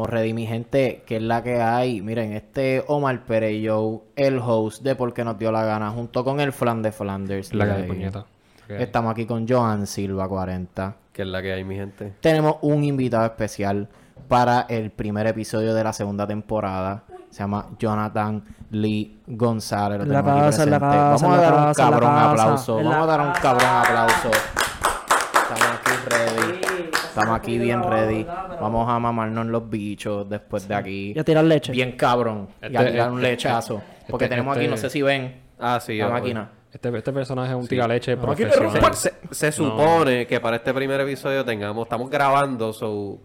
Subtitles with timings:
[0.00, 2.00] Estamos ready, mi gente, que es la que hay.
[2.00, 6.54] Miren, este Omar Perello, el host de Porque nos dio la gana, junto con el
[6.54, 7.52] Flan de Flanders.
[7.52, 8.24] La que puñeta.
[8.66, 10.96] Estamos aquí con Joan Silva 40.
[11.12, 12.14] Que es la que hay, mi gente.
[12.22, 13.88] Tenemos un invitado especial
[14.26, 17.04] para el primer episodio de la segunda temporada.
[17.28, 19.98] Se llama Jonathan Lee González.
[19.98, 22.76] Lo La tenemos aquí casa, la casa, Vamos a dar un cabrón aplauso.
[22.76, 24.30] Vamos a dar un cabrón aplauso.
[25.34, 26.59] Estamos aquí ready.
[27.20, 28.24] Estamos aquí bien ready.
[28.24, 31.12] Vamos a mamarnos los bichos después de aquí.
[31.14, 31.72] Y a tirar leche.
[31.72, 32.48] Bien cabrón.
[32.62, 33.82] y Este- a tirar un este- lechazo.
[34.08, 35.98] Porque este- tenemos aquí, este- no sé si ven, Ah, sí.
[35.98, 36.50] la máquina.
[36.72, 38.94] Este, este personaje es un tiraleche No, aquí profesional.
[38.94, 43.18] Se, se supone que para este primer episodio tengamos, estamos grabando, so,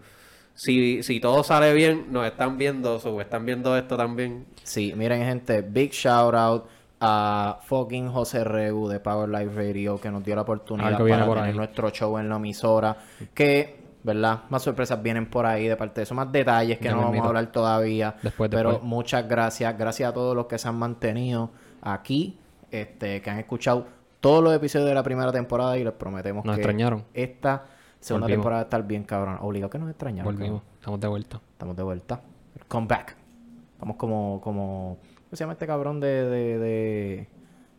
[0.54, 4.46] si, si todo sale bien, nos están viendo, so, están viendo esto también.
[4.64, 6.66] Sí, miren gente, big shout out
[7.00, 11.36] a fucking José Regu de Power Life Radio que nos dio la oportunidad para por
[11.36, 11.54] tener ahí.
[11.56, 12.98] nuestro show en la emisora.
[13.34, 13.75] Que,
[14.06, 14.44] ¿verdad?
[14.50, 17.22] Más sorpresas vienen por ahí de parte de eso, más detalles que Ya no vamos
[17.26, 18.16] a hablar todavía.
[18.22, 18.88] Después, Pero después.
[18.88, 21.50] muchas gracias, gracias a todos los que se han mantenido
[21.82, 22.38] aquí,
[22.72, 23.88] este, que han escuchado
[24.22, 27.04] todos los episodios de la primera temporada y les prometemos Nos que extrañaron.
[27.14, 27.66] esta
[28.00, 28.38] segunda Volvimos.
[28.44, 29.38] temporada va a estar bien cabrón.
[29.42, 30.34] Obligado que nos extrañaron.
[30.36, 30.62] Volvimos.
[30.80, 31.42] Estamos de vuelta.
[31.54, 32.22] Estamos de vuelta.
[32.68, 33.16] Come back.
[33.74, 37.28] Estamos como, como, ¿cómo se llama este cabrón de, de, de,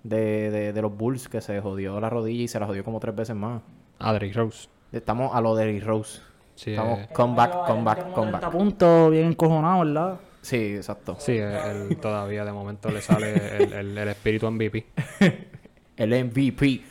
[0.03, 3.01] de, de- de los Bulls que se jodió la rodilla y se la jodió como
[3.01, 3.63] tres veces más?
[3.99, 4.69] Adri Rose.
[4.93, 6.21] Estamos a lo de Derrick Rose.
[6.55, 8.51] Sí, Estamos eh, come back, come back, come back.
[8.51, 10.21] puntos, bien encojonado, ¿verdad?
[10.43, 11.17] Sí, exacto.
[11.19, 14.87] sí, eh, él todavía de momento le sale el, el- el espíritu MVP.
[15.97, 16.83] El MVP.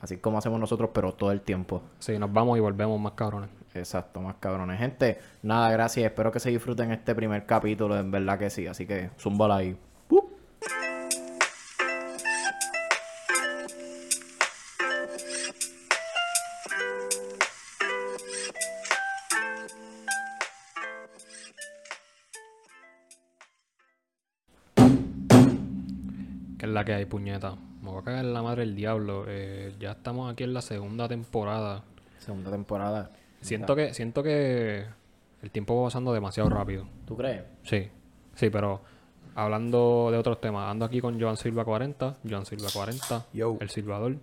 [0.00, 1.82] Así como hacemos nosotros, pero todo el tiempo.
[1.98, 3.50] Sí, nos vamos y volvemos más cabrones.
[3.74, 4.78] Exacto, más cabrones.
[4.78, 6.06] Gente, nada, gracias.
[6.06, 7.98] Espero que se disfruten este primer capítulo.
[7.98, 8.66] En verdad que sí.
[8.66, 9.76] Así que, zúmbala ahí.
[26.84, 27.56] La que hay, puñeta.
[27.82, 29.24] Me voy a cagar en la madre del diablo.
[29.26, 31.82] Eh, ya estamos aquí en la segunda temporada.
[32.18, 33.10] Segunda temporada.
[33.40, 34.84] Siento que, siento que
[35.42, 36.86] el tiempo va pasando demasiado rápido.
[37.06, 37.42] ¿Tú crees?
[37.62, 37.88] Sí,
[38.34, 38.82] sí, pero
[39.34, 43.56] hablando de otros temas, ando aquí con Joan Silva 40, Joan Silva 40, Yo.
[43.60, 44.16] el Silvador,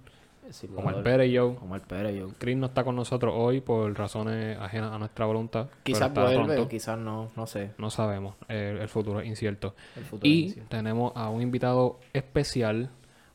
[0.49, 0.83] Silvador.
[0.91, 1.55] Omar Pérez y yo.
[1.61, 2.29] Omar Pérez, yo.
[2.37, 5.67] Chris no está con nosotros hoy por razones ajenas a nuestra voluntad.
[5.83, 7.71] Quizás vuelve quizás no, no sé.
[7.77, 9.75] No sabemos, el futuro es incierto.
[9.95, 10.69] El futuro y es incierto.
[10.69, 12.89] tenemos a un invitado especial,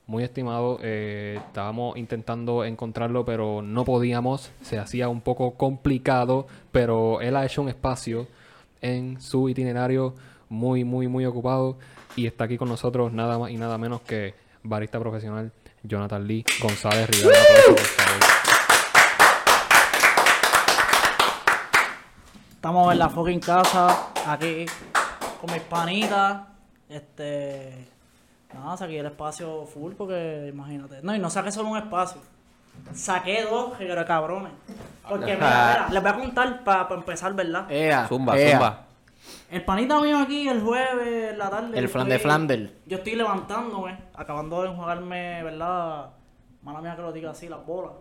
[0.06, 0.78] muy estimado.
[0.82, 4.50] eh, estábamos intentando encontrarlo, pero no podíamos.
[4.62, 8.26] Se hacía un poco complicado, pero él ha hecho un espacio
[8.82, 10.14] en su itinerario
[10.48, 11.78] muy, muy, muy ocupado.
[12.14, 15.52] Y está aquí con nosotros nada más y nada menos que barista profesional
[15.86, 17.38] Jonathan Lee González Rivera.
[22.50, 24.66] Estamos en la fucking casa, aquí,
[25.40, 26.42] con mis panitas.
[26.88, 27.88] Este.
[28.52, 31.00] Nada, saqué el espacio full porque imagínate.
[31.02, 32.20] No, y no saqué solo un espacio.
[32.92, 34.52] Saqué dos, que cabrones.
[35.08, 37.70] Porque mira, mira, les voy a contar para empezar, ¿verdad?
[37.70, 38.52] Ea, Zumba, ea.
[38.52, 38.85] zumba.
[39.50, 41.78] El panita mío aquí el jueves, en la tarde.
[41.78, 42.76] El flan de estoy- Flander.
[42.86, 46.10] Yo estoy levantándome, acabando de enjuagarme, ¿verdad?
[46.62, 47.92] Mala mía que lo diga así, las bolas.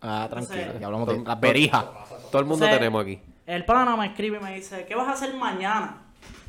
[0.00, 0.58] Ah, tranquilo.
[0.60, 1.84] Entonces- Ya hablamos de las berijas.
[2.30, 3.20] Todo el mundo Entonces, tenemos aquí.
[3.46, 6.02] El pana me escribe y me dice, ¿qué vas a hacer mañana?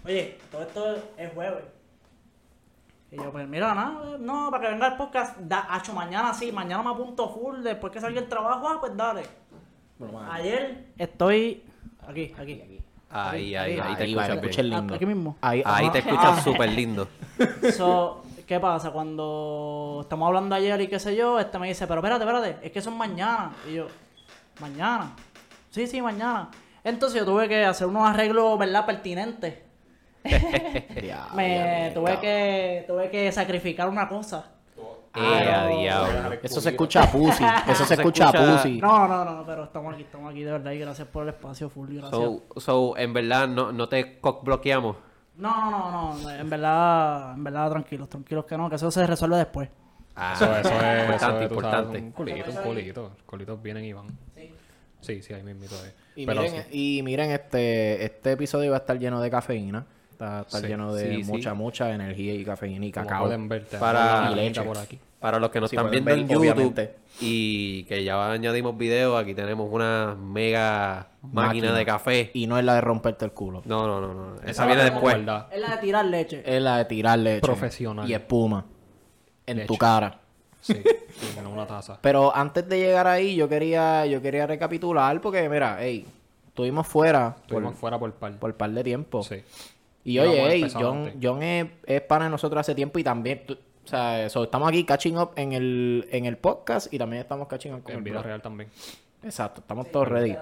[0.05, 1.63] Oye, todo esto es jueves.
[3.11, 6.51] Y yo, pues mira, nada, no, para que venga el podcast, da, hacho, mañana sí,
[6.51, 9.23] mañana me apunto full, después que salga el trabajo, ah, pues dale.
[10.31, 11.63] Ayer estoy
[12.07, 12.79] aquí, aquí.
[13.13, 14.95] Ahí, ahí, ahí te Ahí escuchas escucha lindo.
[14.95, 15.37] Aquí mismo.
[15.41, 17.07] Ahí, te escuchas súper lindo.
[17.77, 18.89] So, ¿qué pasa?
[18.89, 22.71] Cuando estamos hablando ayer y qué sé yo, este me dice, pero espérate, espérate, es
[22.71, 23.51] que son mañana.
[23.69, 23.87] Y yo,
[24.59, 25.15] ¿mañana?
[25.69, 26.49] Sí, sí, mañana.
[26.83, 28.85] Entonces yo tuve que hacer unos arreglos, ¿verdad?
[28.85, 29.59] Pertinentes.
[31.35, 34.52] Me tuve que, tuve que sacrificar una cosa.
[35.15, 36.39] Eh, a diablo.
[36.41, 37.43] Eso se escucha a pussy.
[37.67, 38.79] Eso se Se escucha a pussy.
[38.79, 41.69] No, no, no, pero estamos aquí, estamos aquí de verdad y gracias por el espacio
[41.69, 42.11] full, gracias.
[42.11, 44.97] So, so, en verdad, no, no te bloqueamos.
[45.35, 49.05] No, no, no, no, en verdad, en verdad, tranquilos, tranquilos que no, que eso se
[49.05, 49.69] resuelve después.
[50.15, 53.01] Ah, Eso, eso es, eso importante, un culito, un culito.
[53.01, 54.07] Los culitos vienen y van.
[55.01, 55.93] Sí, sí, ahí mismito es.
[56.15, 56.97] Y Pero miren, sí.
[56.97, 59.85] y miren, este, este episodio va a estar lleno de cafeína.
[60.47, 61.31] Sí, lleno de sí, sí.
[61.31, 63.29] mucha, mucha energía y cafeína y Como cacao.
[63.47, 64.61] ver, Para- y leche.
[64.61, 64.99] por aquí.
[65.19, 66.95] Para los que nos están viendo en YouTube obviamente.
[67.21, 72.29] y que ya añadimos video, aquí tenemos una mega máquina, de café.
[72.33, 73.61] Y no es la de romperte el culo.
[73.63, 74.35] No, no, no, no.
[74.41, 75.01] Esa Esa viene después.
[75.15, 75.47] guardada.
[75.49, 76.43] Es la de tirar leche.
[76.45, 77.39] Es la de tirar leche.
[77.41, 78.09] Profesional.
[78.09, 78.65] Y espuma.
[79.45, 79.67] En Leche.
[79.67, 80.19] tu cara.
[80.59, 80.73] Sí,
[81.35, 81.97] tenemos una taza.
[82.01, 86.05] Pero antes de llegar ahí, yo quería, yo quería recapitular porque, mira, hey,
[86.47, 88.33] estuvimos fuera Estuvimos por, fuera por par.
[88.39, 89.23] por par de tiempo.
[89.23, 89.41] Sí.
[90.05, 91.11] Y oye, ey, John.
[91.21, 94.69] John es, es pana de nosotros hace tiempo y también, tú- o sea, so, estamos
[94.69, 97.97] aquí catching up en el, en el podcast y también estamos catching up con En
[97.99, 98.25] el vida blog.
[98.25, 98.69] real también.
[99.23, 100.35] Exacto, estamos todos ready.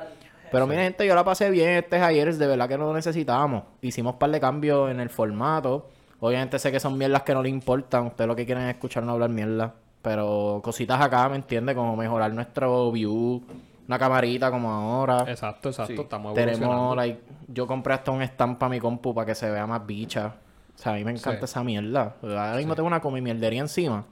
[0.51, 3.63] Pero miren, gente, yo la pasé bien este ayer, de verdad que no lo necesitábamos.
[3.81, 5.89] Hicimos un par de cambios en el formato.
[6.19, 8.07] Obviamente sé que son mierdas que no le importan.
[8.07, 9.73] Ustedes lo que quieren es escucharnos hablar mierda.
[10.01, 11.73] Pero cositas acá, ¿me entiende?
[11.73, 13.41] Como mejorar nuestro view,
[13.87, 15.25] una camarita como ahora.
[15.27, 15.93] Exacto, exacto.
[15.93, 16.01] Sí.
[16.01, 19.65] Estamos Tenemos, like, yo compré hasta un stand para mi compu para que se vea
[19.67, 20.35] más bicha.
[20.75, 21.45] O sea, a mí me encanta Sí.
[21.45, 22.15] esa mierda.
[22.21, 24.05] Ahora mismo tengo una comi mierdería encima.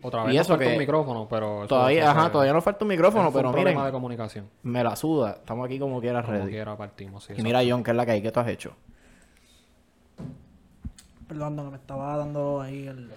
[0.00, 1.66] Otra y vez nos eso falta que un micrófono, pero...
[1.66, 4.48] Todavía, ajá, todavía nos falta un micrófono, pero un problema miren, de comunicación.
[4.62, 5.32] me la suda.
[5.32, 6.50] Estamos aquí como quiera Como ready.
[6.50, 7.34] quiera partimos, sí.
[7.36, 8.22] Y mira, John, ¿qué es la que hay?
[8.22, 8.72] ¿Qué tú has hecho?
[11.26, 13.10] Perdón, que me estaba dando ahí el...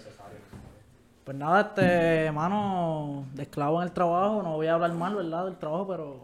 [1.24, 5.46] Pues nada, este, mano, de esclavo en el trabazo, no voy a hablar mal, ¿verdad?
[5.46, 6.22] Del trabajo, pero...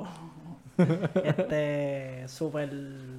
[1.21, 2.71] este, súper,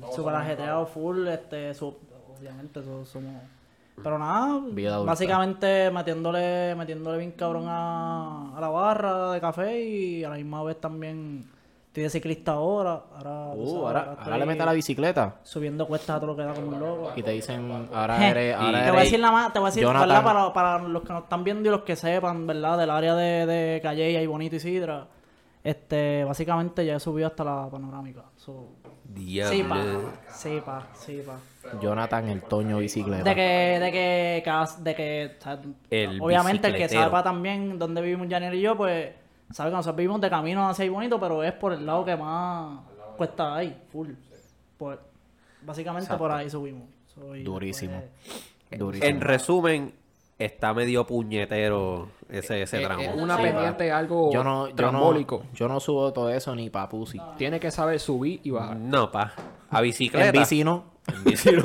[0.09, 1.97] súper ajetreado, full, este, su-
[2.39, 3.43] obviamente todos somos...
[4.03, 10.25] Pero nada, Vida básicamente metiéndole, metiéndole bien cabrón a, a la barra de café y
[10.25, 11.51] a la misma vez también
[11.99, 13.03] estoy de ciclista ahora.
[13.17, 16.43] Ahora, Uh, sabes, ahora, le metes a la bicicleta Subiendo cuestas a todo lo que
[16.43, 17.13] da como un loco.
[17.17, 19.67] y te dicen, ahora Je, eres, ahora te voy a decir nada más, te voy
[19.67, 20.09] a decir, Jonathan.
[20.09, 20.25] ¿verdad?
[20.25, 22.79] Para, para los que nos están viendo y los que sepan, ¿verdad?
[22.79, 25.07] Del área de, de Calleja y Bonito y Sidra.
[25.65, 28.23] Este, básicamente ya he subido hasta la panorámica.
[28.37, 28.69] So,
[29.15, 29.77] sí, pa.
[29.77, 30.11] Diablo.
[30.31, 30.87] Sí, pa.
[30.95, 31.39] Sí, pa.
[31.81, 33.25] Jonathan el Toño bicicleta.
[33.25, 33.41] De que,
[33.81, 34.43] de que,
[34.83, 35.61] de que, o sea,
[35.91, 39.11] El obviamente el que sepa también dónde vivimos Janier y yo, pues,
[39.53, 42.17] sabe que nosotros vivimos de camino hacia ahí bonito, pero es por el lado que
[42.17, 42.81] más
[43.17, 44.11] cuesta ahí, full.
[44.77, 44.99] Pues,
[45.63, 46.89] básicamente por ahí subimos.
[47.45, 48.03] Durísimo.
[48.71, 49.09] Durísimo.
[49.09, 49.95] En resumen,
[50.39, 53.03] está medio puñetero ese, ese Eh, tramo.
[53.03, 55.21] eh, una Sí, pendiente algo yo no, yo no,
[55.53, 57.21] yo no subo todo eso ni pa' pussy.
[57.37, 58.77] Tiene que saber subir y bajar.
[58.77, 59.33] No, pa.
[59.71, 60.27] A bicicleta.
[60.29, 60.85] En bici no.
[61.09, 61.63] En bici no.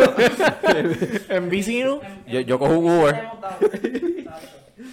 [1.29, 1.99] en bici no.
[2.27, 3.27] yo, yo cojo un Uber.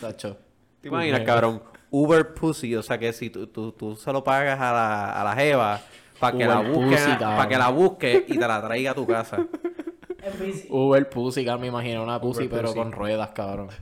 [0.01, 0.37] Tacho.
[0.81, 1.63] ¿Te imaginas, cabrón?
[1.91, 5.25] Uber Pussy, o sea que si tú, tú, tú se lo pagas a la, a
[5.25, 5.81] la jeva
[6.19, 9.07] para que, la busque, Pussy, para que la busque y te la traiga a tu
[9.07, 9.39] casa.
[10.69, 12.79] Uber pussy, me imagino una pussy, Uber pero pussy.
[12.79, 13.69] con ruedas, cabrón.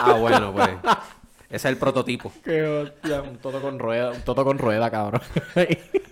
[0.00, 0.68] Ah, bueno, pues.
[1.48, 2.30] Ese es el prototipo.
[2.44, 5.22] Qué hostia, un toto con rueda, un toto con rueda, cabrón.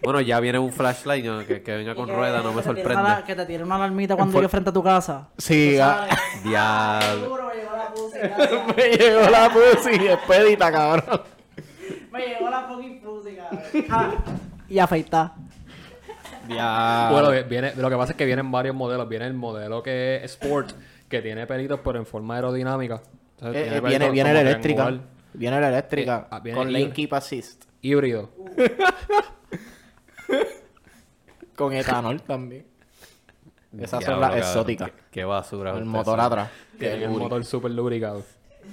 [0.02, 1.44] Bueno, ya viene un flashlight, ¿no?
[1.44, 3.24] que, que venga con Que- rueda, no me sorprende.
[3.26, 5.28] que te tire una alarmita cuando yo frente a tu casa.
[5.36, 5.76] sí.
[6.44, 7.38] Diablo.
[7.94, 8.76] Seguro me llegó la música.
[8.76, 11.22] me llegó la pussy, expedita, cabrón.
[12.10, 13.48] Me llegó la fucking música.
[13.90, 14.10] Ah,
[14.68, 15.32] y afeitar.
[16.48, 17.08] Ya.
[17.12, 19.08] Bueno, viene, lo que pasa es que vienen varios modelos.
[19.08, 20.72] Viene el modelo que es Sport,
[21.08, 23.00] que tiene pelitos, pero en forma aerodinámica.
[23.38, 24.82] Entonces, Eh, eh, viene, viene la eléctrica.
[24.84, 26.18] triangular, Viene la eléctrica.
[26.24, 26.72] Eh, ah, viene con.
[26.72, 27.64] Lane Keep Assist.
[27.80, 28.30] Híbrido.
[31.56, 32.66] Con etanol también.
[33.78, 34.90] Esas son las exóticas.
[34.90, 35.70] Qué, qué basura.
[35.76, 36.26] El motor sabe.
[36.26, 36.50] atrás.
[36.78, 38.22] Tiene el motor súper lubricado.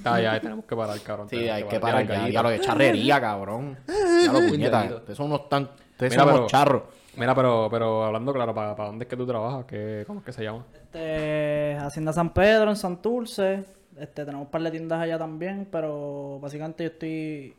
[0.03, 1.29] Ah, ya, tenemos que parar, cabrón.
[1.29, 2.05] Sí, hay que parar.
[2.07, 2.29] ya.
[2.29, 3.77] Ya lo que charrería, cabrón.
[3.87, 4.77] Ya lo puñeta.
[4.79, 4.97] gallito.
[4.97, 5.63] Ustedes son unos tan.
[5.63, 6.83] Ustedes Mira, son pero- unos charros.
[7.17, 9.65] Mira, pero, pero hablando claro, ¿para, para dónde es que tú trabajas?
[9.65, 10.63] ¿Qué, ¿Cómo es que se llama?
[10.73, 13.65] Este, Hacienda San Pedro en Santurce.
[13.99, 17.53] Este, tenemos un par de tiendas allá también, pero básicamente yo estoy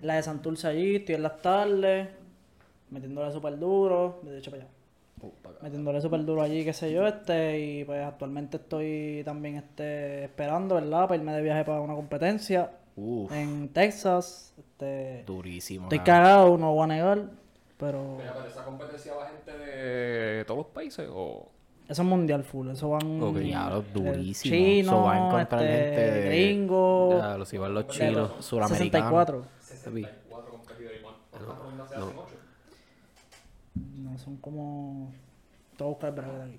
[0.00, 2.08] en la de Santurce allí, estoy en las tardes,
[2.90, 4.72] metiéndole súper duro, de hecho para allá.
[5.62, 10.74] Metiéndole súper duro allí, qué sé yo, este, y pues actualmente estoy también este, esperando,
[10.76, 11.02] ¿verdad?
[11.08, 14.54] Para irme de viaje para una competencia Uf, en Texas.
[14.58, 15.86] Este, durísimo.
[15.86, 16.24] estoy cabrón.
[16.24, 17.18] cagado, no lo voy a negar,
[17.78, 21.48] pero pero esa competencia va gente de todos los países o...?
[21.88, 24.54] eso es mundial full, eso van Ok, eh, durísimo.
[24.54, 28.32] chinos, Eso va a encontrar este, gente de- gringos, Ya, los iban los chinos.
[28.40, 28.90] suramericanos.
[29.00, 29.44] 64.
[31.96, 32.25] No,
[34.18, 35.12] son como...
[35.76, 36.58] Todo buscar el bracket aquí.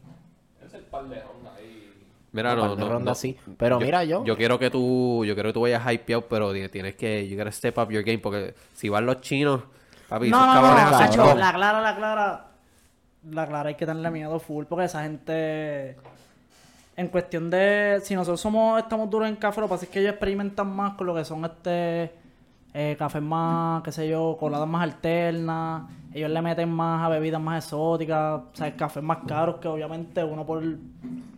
[0.66, 1.94] Es el par de rondas ahí.
[2.32, 3.36] Mira, no, no, así.
[3.58, 4.24] Pero mira yo.
[4.26, 7.38] Yo quiero que tú, yo quiero que tú vayas hypeado, pero ti- tienes que, you
[7.38, 9.62] gotta step up your game, porque si van los chinos,
[10.08, 12.44] papi, No, esos no, no, cabrones no, hacen la clara, la clara.
[13.32, 15.98] La clara hay que tenerle miedo full porque esa gente.
[16.96, 18.00] En cuestión de.
[18.04, 20.94] Si nosotros somos estamos duros en café, lo que pasa es que ellos experimentan más
[20.94, 22.14] con lo que son este.
[22.80, 25.84] Eh, cafés más, qué sé yo, coladas más alternas.
[26.14, 28.42] Ellos le meten más a bebidas más exóticas.
[28.54, 30.62] O sea, cafés más caros que obviamente uno por,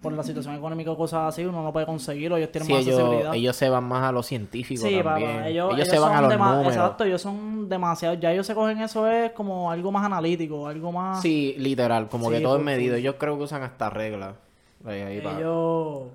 [0.01, 2.36] por la situación económica o cosas así, uno no puede conseguirlo.
[2.36, 3.36] Ellos tienen Sí, más ellos, accesibilidad.
[3.36, 5.31] ellos se van más a lo científico Sí, papá, también.
[5.46, 6.67] ellos, ellos, ellos se van a los números.
[6.67, 8.15] Exacto, ellos son demasiado.
[8.15, 11.22] Ya ellos se cogen eso es como algo más analítico, algo más.
[11.22, 12.96] Sí, literal, como Sí, que todo es medido.
[12.98, 14.36] Ellos creo que usan hasta reglas.
[14.86, 16.08] Ahí, ahí para ellos.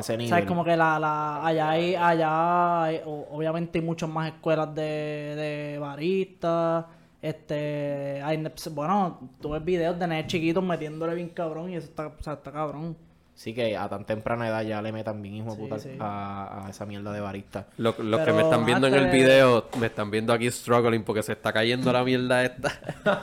[0.00, 0.30] Ese nivel.
[0.30, 0.44] ¿Sabes?
[0.46, 5.78] Como que la, la, allá hay, allá hay- obviamente hay muchas más escuelas de, de
[5.80, 6.84] baristas,
[7.22, 12.06] Este, hay, bueno, tú ves videos de nenes chiquitos metiéndole bien cabrón y eso está,
[12.08, 12.96] o sea, está cabrón.
[13.34, 15.90] Sí que a tan temprana edad ya le metan bien hijo de Sí, puta sí.
[16.00, 17.66] a, a esa mierda de barista.
[17.76, 21.22] Lo- los que me están viendo en el video, me están viendo aquí struggling porque
[21.22, 22.72] se está cayendo la mierda esta.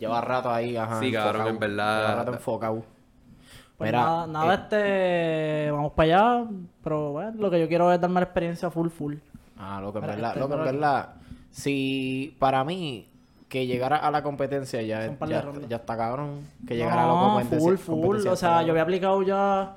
[0.00, 0.98] Lleva rato ahí, ajá.
[1.00, 1.48] Sí, cabrón, enfocado.
[1.50, 2.00] en verdad.
[2.00, 2.84] Lleva rato enfocado.
[3.76, 4.58] Pues Mira, nada, nada, eh,
[5.66, 6.50] este, vamos para allá,
[6.82, 9.16] pero bueno, lo que yo quiero es darme la experiencia full, full.
[9.58, 11.08] Ah, lo que en verdad, este, lo que en verdad,
[11.50, 13.06] si para mí
[13.48, 17.12] que llegara a la competencia ya, de ya, ya está cabrón, que llegara a la
[17.12, 17.58] No, competencia.
[17.60, 19.76] full, full, competencia o sea, yo había aplicado ya,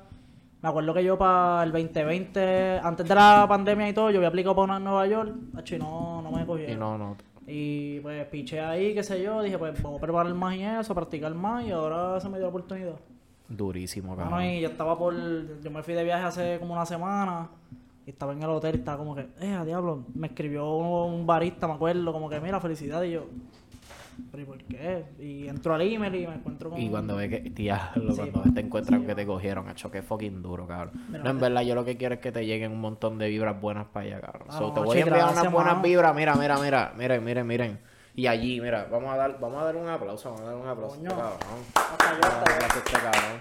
[0.62, 4.28] me acuerdo que yo para el 2020, antes de la pandemia y todo, yo había
[4.28, 5.34] aplicado para una en Nueva York,
[5.70, 6.74] y no, no me cogieron.
[6.74, 7.16] Y no, no.
[7.46, 10.94] Y pues piché ahí, qué sé yo, dije pues vamos a preparar más y eso,
[10.94, 12.94] practicar más y ahora se me dio la oportunidad.
[13.50, 14.44] Durísimo, Bueno, cabrón.
[14.48, 15.12] y yo estaba por,
[15.60, 17.48] yo me fui de viaje hace como una semana
[18.06, 21.26] y estaba en el hotel y estaba como que, eh, a diablo, me escribió un
[21.26, 23.26] barista, me acuerdo, como que mira, felicidades y yo,
[24.30, 25.04] pero ¿y por qué?
[25.18, 26.80] Y entro al email y me encuentro con...
[26.80, 28.22] Y cuando ve que, tía, lo- Sí.
[28.32, 30.92] cuando te encuentras que te cogieron, hecho, que fucking duro, cabrón.
[31.08, 31.48] Mira, no, en mira.
[31.48, 34.06] verdad, yo lo que quiero es que te lleguen un montón de vibras buenas para
[34.06, 34.48] allá, cabrón.
[34.48, 37.46] Ah, So, no, te voy a enviar unas buenas vibras, mira, mira, mira, miren, miren,
[37.46, 37.78] miren.
[38.14, 40.68] Y allí, mira, vamos a dar, vamos a dar un aplauso, vamos a dar un
[40.68, 41.20] aplauso, a este Coño.
[41.20, 41.38] cabrón.
[41.74, 42.56] Hasta yo, hasta yo.
[42.58, 43.38] Gracias a este cabrón.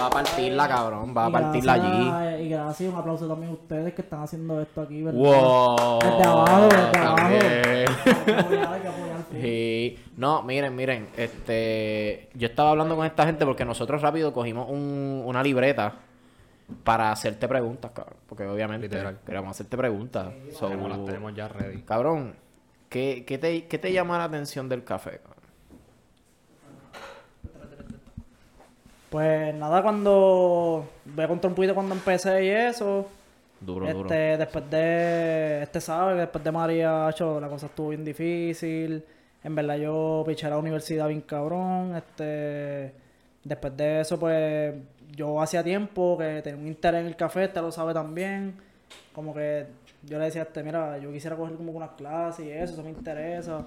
[0.00, 2.04] Va a partirla, cabrón, va a Y partirla allí.
[2.08, 5.18] gracias- Y gracias, un aplauso también a ustedes que están haciendo esto aquí, ¿verdad?
[5.20, 5.98] Wow.
[6.00, 7.16] Desde abajo, desde abajo.
[7.16, 7.42] También.
[7.44, 9.40] Hay que apoyar, hay que apoyar, full.
[9.40, 9.98] Sí.
[10.16, 15.22] No, miren, miren, este, yo estaba hablando con esta gente porque nosotros rápido cogimos un-
[15.26, 15.94] una libreta
[16.84, 19.18] para hacerte preguntas, cabrón, porque obviamente Literal.
[19.24, 20.32] queremos hacerte preguntas.
[20.58, 21.82] So, las tenemos ya ready.
[21.82, 22.34] cabrón,
[22.88, 25.18] ¿qué, qué te, ¿qué te llama la atención del café?
[25.18, 25.38] cabrón?
[29.10, 33.08] Pues nada, cuando voy a contar un poquito cuando empecé y eso.
[33.60, 34.00] Duro, duro.
[34.02, 39.02] este, después de, este sabe que después de María, hecho, la cosa estuvo bien difícil.
[39.42, 41.96] En verdad yo piché a la universidad bien cabrón.
[41.96, 42.92] Este,
[43.42, 44.74] después de eso, pues,
[45.14, 48.54] yo hacía tiempo que tenía un interés en el café, este lo sabe también.
[49.12, 49.66] Como que
[50.04, 52.82] yo le decía a este, mira, yo quisiera coger como unas clases y eso, eso
[52.82, 53.64] me interesa.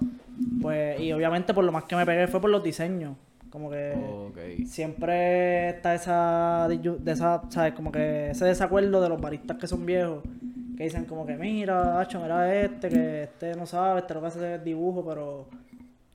[0.60, 3.16] Pues, y obviamente por lo más que me pegué fue por los diseños.
[3.50, 7.74] Como que siempre está esa, de esa, ¿sabes?
[7.74, 10.22] Como que ese desacuerdo de los baristas que son viejos,
[10.74, 14.26] que dicen como que mira, hacho, mira este, que este no sabe, este lo que
[14.28, 15.48] hace es dibujo, pero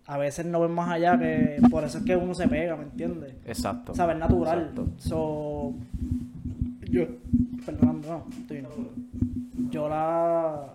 [0.07, 2.83] a veces no ven más allá, que por eso es que uno se pega, ¿me
[2.83, 3.35] entiendes?
[3.45, 3.93] Exacto.
[3.93, 4.59] Saber natural.
[4.59, 4.87] Exacto.
[4.97, 5.73] So,
[6.89, 7.03] yo,
[7.65, 8.63] perdón, no, estoy.
[9.69, 10.73] Yo la,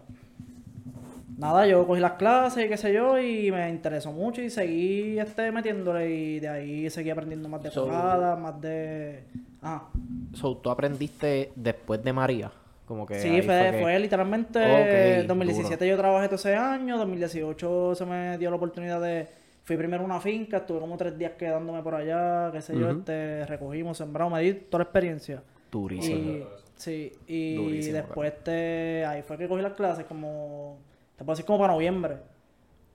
[1.39, 5.19] nada, yo cogí las clases y qué sé yo, y me interesó mucho y seguí
[5.19, 9.25] este metiéndole y de ahí seguí aprendiendo más de So- más de...
[9.63, 9.89] Ah,
[10.35, 12.51] So, tú aprendiste después de María.
[12.93, 17.95] Como que sí, fue, que- fue literalmente Ok, 2017 yo trabajé todo ese año, 2018
[17.95, 19.27] se me dio la oportunidad de...
[19.65, 22.91] Fui primero a una finca, estuve como tres días quedándome por allá, qué sé yo,
[22.91, 22.99] Ujú.
[22.99, 25.43] este, recogimos, sembramos, me di toda la experiencia.
[25.71, 26.19] Durísimo.
[26.19, 26.45] Y,
[26.77, 30.77] sí, y Durísimo, después este, ahí fue que cogí las clases como,
[31.17, 32.17] te puedo decir como para noviembre.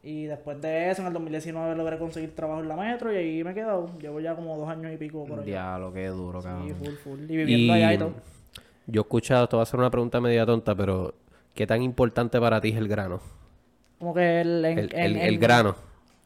[0.04, 3.44] Y después de eso, en el 2019 logré conseguir trabajo en la metro y ahí
[3.44, 3.89] me he quedado.
[4.00, 5.46] Llevo ya como dos años y pico por allá.
[5.46, 6.68] Diablo, qué duro, cabrón.
[6.68, 7.20] Sí, full, full.
[7.32, 8.13] Y viviendo allá y todo.
[8.88, 11.13] Yo he escuchado, esto va a ser una pregunta media tonta, pero
[11.53, 13.20] ¿qué tan importante para ti es el grano?
[14.00, 14.63] Como que el...
[14.65, 15.75] en- El, en- el- en- grano.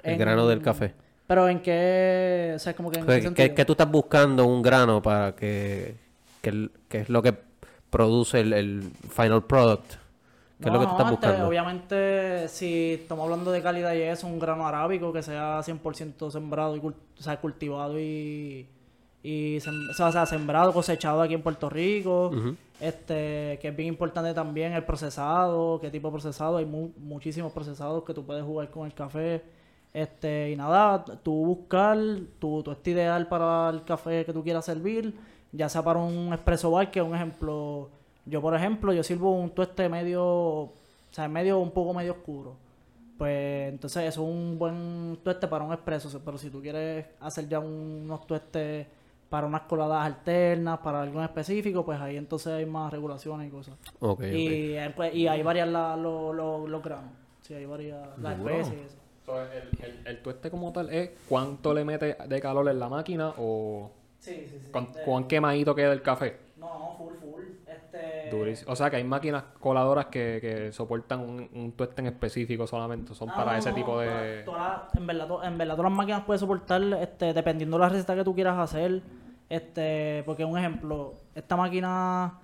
[0.03, 0.93] El grano del café.
[1.27, 2.53] Pero en qué...
[2.55, 5.95] O sea, como que en qué ¿Qué, qué- tú estás buscando un grano para que...
[6.41, 7.33] que, es lo que
[7.89, 9.93] produce el, final product?
[10.61, 11.47] ¿Qué es lo que tú estás este, buscando?
[11.47, 16.75] Obviamente, si estamos hablando de calidad y eso, un grano arábico que sea 100% sembrado
[16.75, 18.67] y o sea, cultivado y,
[19.23, 22.31] y sem- o sea, sembrado, cosechado aquí en Puerto Rico.
[22.79, 27.51] Este, que es bien importante también el procesado, qué tipo de procesado, hay mu- muchísimos
[27.51, 29.43] procesados que tú puedes jugar con el café.
[29.93, 31.97] Este, y nada, tú buscar
[32.39, 35.13] tu, tu este ideal para el café que tú quieras servir,
[35.51, 37.89] ya sea para un espresso bar, que es un ejemplo,
[38.25, 40.73] yo por ejemplo, yo sirvo un tueste medio, o
[41.11, 42.55] sea, medio, un poco medio oscuro.
[43.17, 47.47] Pues entonces eso es un buen tueste para un expreso, pero si tú quieres hacer
[47.47, 48.87] ya un- unos tuestes
[49.31, 53.49] para unas coladas alternas, para algo en específico, pues ahí entonces hay más regulaciones y
[53.49, 53.75] cosas.
[54.01, 54.21] Ok, ok.
[54.25, 57.13] Y, eh, pues, y hay varias la- lo- lo- los granos.
[57.41, 58.97] Sí, hay varias las especies y eso.
[59.25, 62.89] So, el, el, el tueste como tal es cuánto le mete de calor en la
[62.89, 64.69] máquina o Sí, sí, sí.
[64.69, 66.35] cuán, Eh, cuán quemadito queda el café.
[66.57, 67.20] No, no, full, full.
[68.37, 68.71] Durísimo.
[68.71, 73.13] O sea que hay máquinas coladoras que, que soportan un, un tueste en específico solamente.
[73.15, 74.43] Son Ah, para no, ese no, tipo de...
[74.95, 78.15] en, verdad, to- en verdad, todas las máquinas pueden soportar, este, dependiendo de la receta
[78.15, 79.01] que tú quieras hacer.
[79.49, 82.39] Este, porque un ejemplo, esta máquina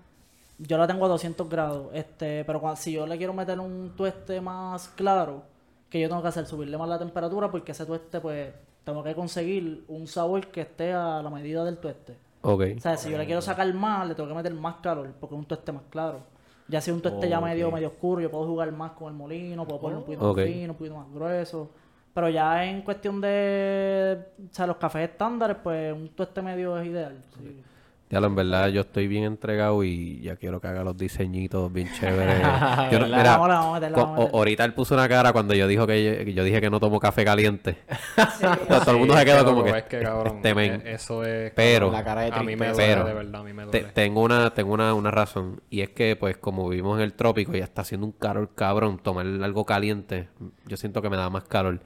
[0.58, 4.42] yo la tengo a 200 grados, este, pero si yo le quiero meter un tueste
[4.42, 5.44] más claro,
[5.90, 6.46] que yo tengo que hacer?
[6.46, 8.54] Subirle más la temperatura porque ese tueste, pues,
[8.84, 12.18] tengo que conseguir un sabor que esté a la medida del tueste.
[12.50, 12.64] Ok.
[12.78, 15.36] O sea, si yo le quiero sacar más, le tengo que meter más calor porque
[15.36, 16.22] es un tueste más claro.
[16.70, 19.66] Ya si un tueste ya medio, medio oscuro, yo puedo jugar más con el molino,
[19.66, 21.70] puedo poner un poquito más fino, un poquito más grueso.
[22.14, 24.18] Pero ya en cuestión de
[24.50, 27.22] o sea, los cafés estándares, pues un tueste medio es ideal.
[27.38, 27.64] sí.
[28.10, 31.72] Ya lo en verdad yo estoy bien entregado y ya quiero que haga los diseñitos
[31.74, 32.40] bien chéveres.
[32.90, 33.18] Yo no- ¿Verdad?
[33.18, 36.62] mira, Vamos vamos vamos ahorita él puso una cara cuando yo dijo que yo, dije
[36.62, 37.80] que no tomo café caliente.
[38.70, 40.82] Todo el mundo se quedó como que es que, cabrón, este men.
[40.86, 41.52] eh, eso es...
[41.54, 43.80] Pero- La cara de a mí me duele, Pero- de verdad, a mí me Te-
[43.80, 43.94] duele.
[43.94, 47.54] tengo una tengo una, una razón y es que pues como vivimos en el trópico
[47.56, 50.30] y ya está haciendo un calor cabrón, tomar algo caliente,
[50.66, 51.82] yo siento que me da más calor.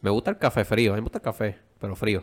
[0.00, 2.22] Me gusta el café frío, a mí me gusta el café, pero frío.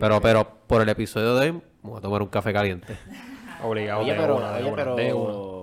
[0.00, 1.62] Pero pero por el episodio de hoy
[1.96, 2.96] a tomar un café caliente.
[3.62, 4.94] Obligado Oye, pero, una, oye, pero,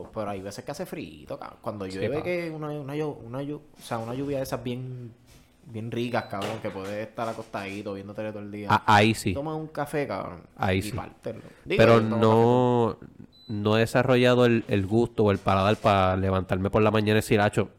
[0.01, 0.10] una.
[0.13, 1.60] pero hay veces que hace frío, cabrón.
[1.62, 2.24] Cuando Sí, llueve pa.
[2.24, 5.13] que una, una, o sea, una lluvia de esas bien,
[5.67, 8.67] bien ricas, cabrón, que puedes estar acostadito viendo tele todo el día.
[8.70, 9.34] Ah, ahí sí.
[9.34, 10.41] Toma un café, cabrón.
[10.58, 10.91] Ahí y sí.
[10.91, 11.39] pártelo.
[11.63, 12.98] Digo, Pero no,
[13.48, 17.22] no he desarrollado el, el gusto o el paladar para levantarme por la mañana y
[17.22, 17.70] decir, "Acho,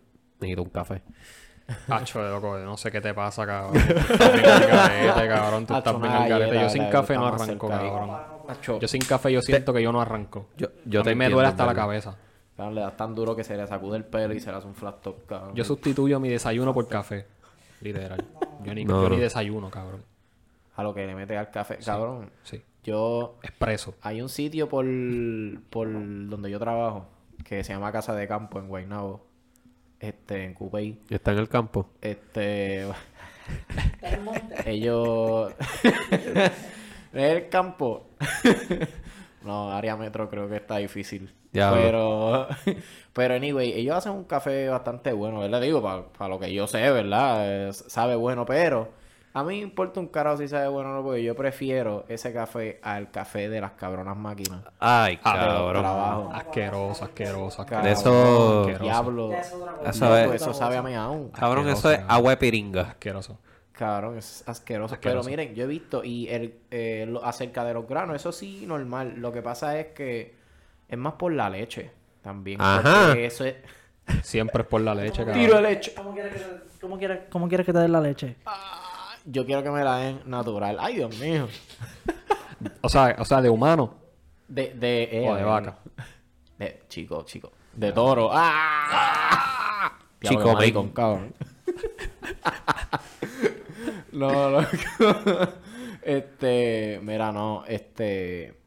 [0.41, 1.03] necesito un café.
[1.89, 3.75] Hacho, de loco, no sé qué te pasa, cabrón.
[3.87, 5.67] Tú estás bien al garete, cabrón.
[5.67, 6.61] Tú Hacho, estás bien al garete.
[6.61, 8.36] Yo sin café no arranco, cabrón.
[8.49, 10.49] Acho, Yo sin café yo siento que yo no arranco.
[10.57, 12.17] Yo, yo a te mí me duele hasta la cabeza.
[12.57, 14.67] cabrón, le das tan duro que se le sacude el pelo y se le hace
[14.67, 15.55] un flat top, cabrón.
[15.55, 17.27] Yo sustituyo mi desayuno por café.
[17.81, 18.25] Literal.
[18.65, 19.23] Yo ni, No, yo ni no.
[19.23, 20.03] desayuno, cabrón.
[20.77, 22.31] A lo que le mete al café, cabrón.
[22.43, 22.63] Sí.
[22.85, 23.95] Yo Expreso.
[24.03, 24.87] Hay un sitio por,
[25.71, 27.07] por donde yo trabajo
[27.45, 29.27] que se llama Casa de Campo en Guaynabo.
[29.99, 31.01] Este, en Cupey.
[31.09, 31.89] Está en el campo.
[32.01, 32.87] Este.
[34.67, 35.53] ellos.
[37.25, 38.07] el campo.
[39.43, 41.33] no, área metro creo que está difícil.
[41.53, 41.81] Diablo.
[41.83, 42.49] Pero.
[43.13, 45.61] Pero, anyway, ellos hacen un café bastante bueno, ¿verdad?
[45.63, 47.73] Digo, para lo que yo sé, ¿verdad?
[47.73, 48.91] Sabe bueno, pero.
[49.33, 52.33] A mí me importa un carajo si sabe bueno o no, porque yo prefiero ese
[52.33, 54.63] café al café de las cabronas máquinas.
[54.79, 55.73] Ay, Ah, cabrón.
[55.83, 56.35] trabajos.
[56.35, 57.67] Asqueroso, asqueroso, asqueroso.
[57.67, 58.83] Cabrón, De eso-.
[58.83, 59.31] Diablo.
[59.31, 59.41] Ya.
[59.91, 61.31] Eso eso sabe a meao.
[61.33, 62.17] Cabrón, Asqueroso, eso es cabrón.
[62.17, 62.81] agua de piringa.
[62.83, 63.39] Asqueroso.
[63.77, 64.95] Cabrón, es asqueroso.
[64.95, 65.29] Asqueroso.
[65.29, 68.65] Pero miren, yo he visto, y el, eh, lo- acerca de los granos, eso sí,
[68.67, 69.15] normal.
[69.19, 70.35] Lo que pasa es que
[70.89, 71.91] es más por la leche
[72.23, 72.61] también.
[72.61, 73.09] Ajá.
[73.09, 73.57] porque Eso es...
[74.23, 75.63] Siempre es por la leche, Tiro de cabrón.
[75.65, 75.93] leche.
[75.95, 76.47] ¿Cómo quieres que te,
[76.81, 78.37] cómo quieres, cómo quieres que te den la leche?
[79.27, 80.79] Yo quiero que me la den natural.
[80.81, 81.49] Ay, Dios mío.
[82.81, 83.95] O sea, o sea, de humano
[84.49, 85.77] De, de, eh, o de vaca.
[86.59, 87.53] De, chico, chico.
[87.75, 88.31] De toro.
[88.33, 89.99] ¡Ah!
[90.23, 90.89] Chico, Diablo, ven.
[90.93, 91.35] cabrón.
[94.17, 94.67] no, no.
[96.03, 98.59] este, mira, no, este.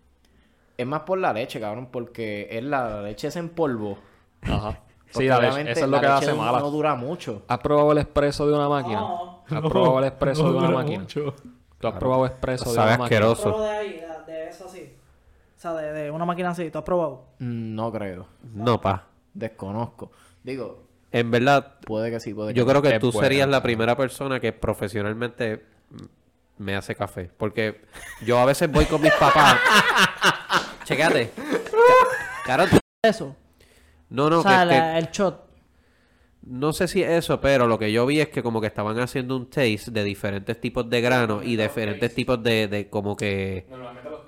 [0.77, 3.97] Es más por la leche, cabrón, porque es la, la leche es en polvo.
[4.41, 4.79] Ajá.
[5.11, 6.59] Sí, la leche, eso es lo la que hace mala.
[6.59, 7.41] No dura mucho.
[7.47, 8.99] ¿Has probado el expreso de una máquina?
[8.99, 9.43] No.
[9.49, 11.07] ¿Has probado el expreso de una máquina?
[11.07, 13.17] ¿Tú has probado expreso de Sabe una máquina?
[13.31, 13.59] asqueroso.
[13.59, 13.93] De ahí,
[14.27, 14.93] de, de eso así.
[15.57, 16.69] O sea, de, de una máquina así.
[16.69, 17.23] ¿Tú has probado?
[17.39, 18.27] No creo.
[18.53, 19.07] No, pa.
[19.33, 20.11] Desconozco.
[20.43, 23.47] Digo, En verdad, puede que sí, puede que yo creo que Es tú buena, serías
[23.49, 25.63] la primera persona que profesionalmente
[26.57, 27.29] me hace café.
[27.37, 27.81] Porque
[28.25, 29.57] yo a veces voy con mis papás.
[30.85, 31.31] Chequéate.
[32.45, 33.35] Caro, tú- Eso.
[34.09, 35.47] no, no, o sea, que- que- la- el shot.
[36.43, 38.97] no sé si es eso, pero lo que yo vi es que como que estaban
[38.99, 43.67] haciendo un taste de diferentes tipos de grano y diferentes tipos de, de como que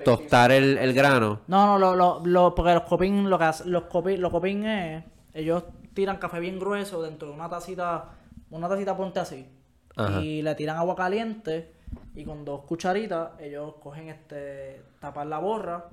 [0.06, 1.42] tostar el, el grano.
[1.48, 4.66] No, no, lo, lo, lo- porque los copín, lo que hace- los copín, los copín
[4.66, 5.64] es, ellos
[5.94, 8.10] tiran café bien grueso dentro de una tacita,
[8.50, 9.48] una tacita ponte así,
[9.96, 10.22] Ajá.
[10.22, 11.74] y le tiran agua caliente
[12.16, 15.86] y con dos cucharitas ellos cogen este, tapan la borra,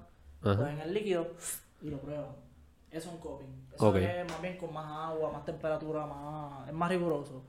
[0.43, 0.57] Ajá.
[0.57, 1.29] cogen el líquido
[1.83, 2.27] y lo prueban.
[2.91, 3.47] Es un coping.
[3.75, 7.43] Eso es más bien con más agua, más temperatura, más, es más riguroso.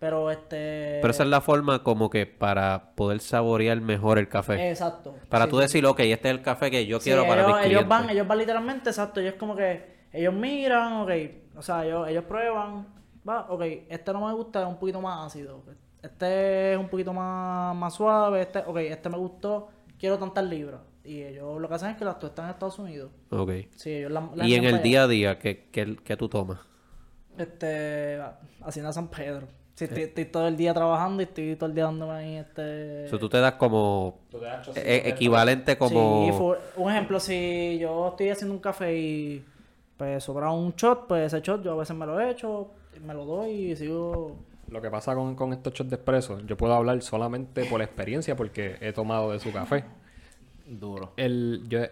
[0.00, 0.98] Pero este.
[1.00, 4.70] Pero esa es la forma como que para poder saborear mejor el café.
[4.70, 5.14] Exacto.
[5.28, 7.56] Para Sí, tú decir, ok, este es el café que yo Sí, quiero para ellos,
[7.58, 11.10] mis ellos van, ellos van literalmente, exacto, ellos como que, ellos miran, ok,
[11.56, 12.86] o sea, ellos, ellos prueban,
[13.28, 15.62] va, ok, este no me gusta, es un poquito más ácido,
[16.02, 20.80] este es un poquito más, más suave, este, ok, este me gustó, quiero tantas libras,
[21.04, 23.50] y ellos lo que hacen es que las tuestan en Estados Unidos, Ok.
[23.76, 26.58] sí, ellos la, la Y en el día a día, ¿qué, qué, qué tú tomas?
[27.38, 28.20] este,
[28.62, 31.84] Hacienda San Pedro, sí, estoy, estoy todo el día trabajando y estoy todo el día
[31.84, 33.06] dándome ahí, este...
[33.06, 34.20] O sea, tú te das como
[34.74, 36.26] e- equivalente como...
[36.54, 39.44] Sí, un ejemplo, si yo estoy haciendo un café y
[40.02, 42.72] pues sobra un shot, pues ese shot yo a veces me lo echo,
[43.06, 44.34] me lo doy y sigo...
[44.68, 48.34] Lo que pasa con, con estos shots de expreso, yo puedo hablar solamente por experiencia
[48.34, 49.84] porque he tomado de su café.
[50.66, 51.12] Duro.
[51.16, 51.82] El, yo,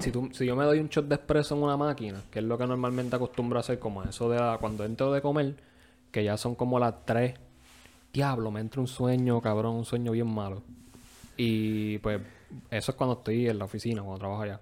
[0.00, 2.44] si, tú, si yo me doy un shot de expreso en una máquina, que es
[2.44, 5.54] lo que normalmente acostumbro a hacer, como eso de la- cuando entro de comer,
[6.10, 7.34] que ya son como las 3.
[8.12, 10.62] Diablo, me entra un sueño, cabrón, un sueño bien malo.
[11.36, 12.20] Y pues
[12.72, 14.60] eso es cuando estoy en la oficina, cuando trabajo allá.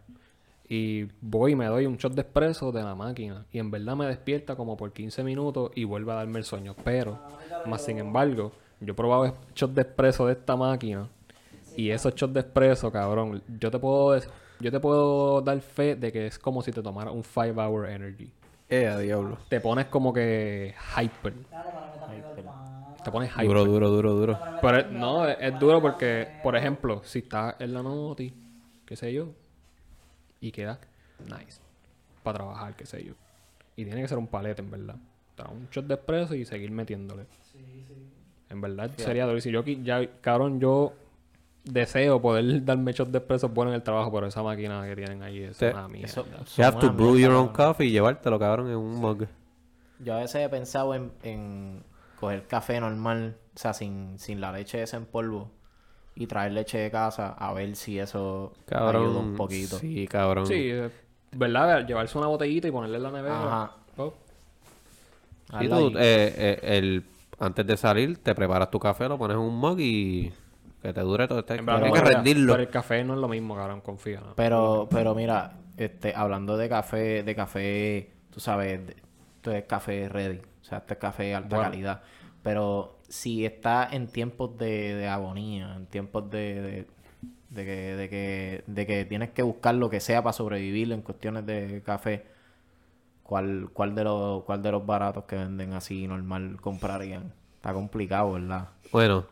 [0.68, 3.44] Y voy y me doy un shot de espresso de la máquina.
[3.52, 6.74] Y en verdad me despierta como por 15 minutos y vuelve a darme el sueño.
[6.84, 7.18] Pero,
[7.64, 11.08] más sin embargo, yo he probado shots de espresso de esta máquina.
[11.76, 14.18] Y esos shots de espresso, cabrón, yo te puedo
[14.60, 17.88] yo te puedo dar fe de que es como si te tomara un 5 hour
[17.90, 18.30] energy.
[18.70, 19.36] Eh, a diablo.
[19.48, 21.34] Te pones como que hyper.
[23.02, 23.46] Te pones hyper.
[23.48, 24.38] Duro, duro, duro, duro.
[24.60, 28.32] Pero es- no, es, es duro porque, por ejemplo, si estás en la noti,
[28.86, 29.28] qué sé yo,
[30.46, 30.78] y queda
[31.26, 31.60] nice
[32.22, 33.14] para trabajar, qué sé yo.
[33.76, 34.96] Y tiene que ser un palete, en verdad.
[35.36, 37.26] Dar un shot de espresso y seguir metiéndole.
[38.50, 39.40] En verdad sería duro.
[39.40, 40.92] Si yo, ya, cabrón, yo
[41.64, 45.22] deseo poder darme shot de espresso bueno en el trabajo, pero esa máquina que tienen
[45.22, 46.06] ahí es Te- una mierda.
[46.08, 46.26] Eso-
[46.56, 49.26] You have to brew your own coffee y llevártelo, cabrón, en un mug.
[50.00, 51.82] Yo a veces he pensado en, en
[52.20, 55.50] coger café normal, o sea, sin, sin la leche esa en polvo,
[56.16, 59.04] y traer leche de casa a ver si eso Cabrón.
[59.04, 59.78] ayuda un poquito.
[59.78, 60.46] Sí, cabrón.
[60.46, 60.90] Sí, eh,
[61.32, 61.86] ¿verdad?
[61.86, 63.38] Llevarse una botellita y ponerle en la nevera.
[63.42, 63.72] Ajá.
[63.96, 64.14] Oh,
[65.50, 67.04] Sí, Hazlo tú, eh, eh, el,
[67.38, 70.32] antes de salir, te preparas tu café, lo pones en un mug y
[70.82, 72.52] que te dure todo este verdad, que pero- rendirlo.
[72.54, 74.20] Pero el café no es lo mismo, cabrón, confía.
[74.20, 74.34] ¿no?
[74.34, 78.96] Pero, pero mira, este, hablando de café, de café, tú sabes, de-
[79.36, 81.70] esto es café ready, o sea, este es café de alta Bueno.
[81.70, 82.02] calidad.
[82.44, 86.86] Pero si está en tiempos de, de agonía, en tiempos de, de,
[87.48, 91.00] de que, de, que, de que tienes que buscar lo que sea para sobrevivir en
[91.00, 92.26] cuestiones de café,
[93.22, 97.32] ¿cuál, cuál, de, los, cuál de los baratos que venden así normal comprarían?
[97.56, 98.68] Está complicado, ¿verdad?
[98.92, 99.24] Bueno,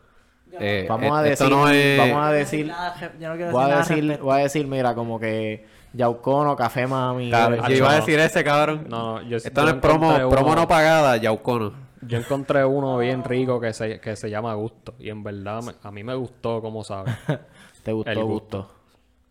[0.59, 1.97] eh, Vamos a eh, decir, esto no es...
[1.99, 4.95] vamos a decir, quiero nada, yo no quiero voy a decir, voy a decir, mira,
[4.95, 7.31] como que Yaucono, Café Mami.
[7.31, 8.87] Eh, yo iba a decir ese, cabrón.
[8.89, 11.73] No, no, yo Esto yo no es promo, promo no pagada, Yaucono.
[12.07, 14.95] Yo encontré uno bien rico que se, que se llama Gusto.
[14.99, 17.13] Y en verdad me- a mí me gustó, como sabes.
[17.83, 18.57] Te gustó, El gusto.
[18.59, 18.71] gusto.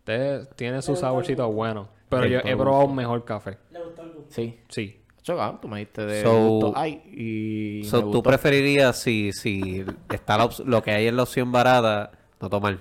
[0.03, 1.87] Te- tiene su saborcito bueno.
[2.09, 3.57] Pero yo he probado un mejor café.
[3.71, 4.31] Le gustó el gusto.
[4.33, 4.59] Sí.
[4.69, 4.99] Sí.
[5.23, 6.73] Chocado, tú me diste de So- gusto.
[6.75, 8.23] Ay, y So, me ¿Tú gustó.
[8.23, 12.77] preferirías si, si está la op- lo que hay en la opción barata, no tomar?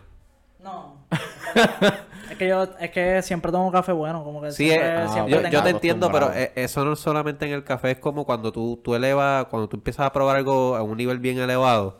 [0.62, 1.06] No.
[2.32, 5.30] es que yo, es que siempre tomo café bueno, como que Sí, siempre, eh, siempre
[5.32, 7.98] yo, tengo- yo te entiendo, pero eh, eso no es solamente en el café, es
[7.98, 11.38] como cuando tú, tú elevas, cuando tú empiezas a probar algo a un nivel bien
[11.38, 11.98] elevado,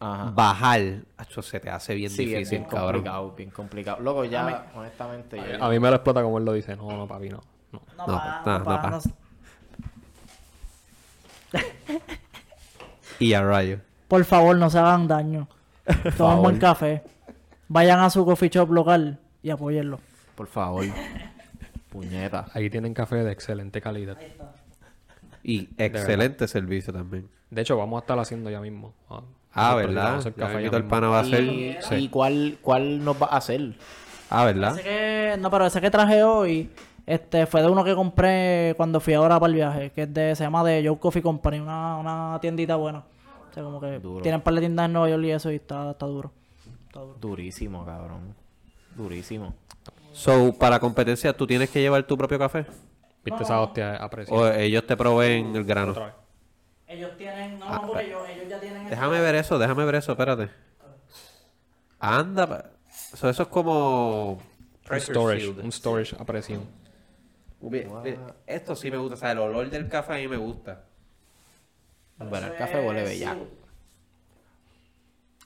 [0.00, 0.30] Ajá.
[0.34, 0.80] bajar,
[1.16, 2.92] acho, se te hace bien Sí, es difícil, bien cabrón.
[2.92, 3.98] complicado, bien complicado.
[4.00, 6.74] Luego ya, honestamente, yo- A mí me lo explota como él lo dice.
[6.76, 7.40] No, no, papi, no.
[7.72, 7.80] no.
[7.96, 8.90] No, No, pa, no, no, no, pa, pa.
[8.90, 9.00] no-
[13.18, 13.78] Y a rayo.
[14.08, 15.48] Por favor, no se hagan daño.
[16.16, 17.02] Tomen buen café.
[17.68, 19.98] Vayan a su coffee shop local y apóyenlo.
[20.34, 20.84] por favor.
[21.90, 22.46] Puñeta.
[22.54, 24.16] Ahí tienen café de excelente calidad.
[25.44, 27.28] Y excelente servicio también.
[27.50, 28.92] De hecho, vamos a estar haciendo ya mismo.
[29.10, 29.20] Ah,
[29.54, 30.04] Ah, ¿verdad?
[30.04, 31.42] vamos a hacer Ya mismito el pana va a hacer.
[31.44, 31.94] ¿Y, Sí.
[31.96, 33.74] y cuál, cuál nos va a hacer?
[34.30, 34.72] Ah, ¿verdad?
[34.78, 36.70] Ese que, no, pero ese que traje hoy
[37.04, 40.34] este, fue de uno que compré cuando fui ahora para el viaje, que es de,
[40.34, 43.00] se llama de Joe Coffee Company, una, una tiendita buena.
[43.50, 44.22] O sea, como que Duro.
[44.22, 46.32] tienen un par de tiendas en Nueva York y eso y está, está duro.
[46.86, 47.18] Está duro.
[47.20, 48.34] Durísimo, cabrón.
[48.94, 49.54] Durísimo.
[50.12, 52.66] So, para competencia, ¿tú tienes que llevar tu propio café?
[53.24, 53.96] ¿Viste esa hostia?
[53.96, 54.34] Aprecio.
[54.34, 55.92] ¿O ellos te proveen el grano?
[55.92, 56.14] Otra vez.
[56.88, 58.88] Ellos tienen, no, no, porque ellos, ellos ya tienen...
[58.88, 60.50] Déjame ver eso, déjame ver eso, espérate.
[61.98, 62.70] Anda, pa-
[63.16, 64.38] so, eso es como...
[64.90, 65.48] Un storage.
[65.48, 66.66] Un storage a presión.
[67.62, 70.36] Ubi- ubi- Esto sí me gusta, o sea, el olor del café a mí me
[70.36, 70.84] gusta.
[72.18, 73.46] Bueno, el café huele bellaco.